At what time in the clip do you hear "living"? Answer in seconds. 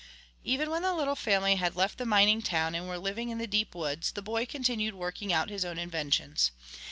2.97-3.29